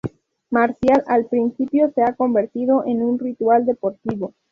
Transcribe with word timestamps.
Marcial 0.49 1.03
al 1.05 1.27
principio, 1.27 1.91
se 1.93 2.01
ha 2.01 2.13
convertido 2.15 2.83
en 2.87 3.03
un 3.03 3.19
ritual 3.19 3.67
deportivo. 3.67 4.33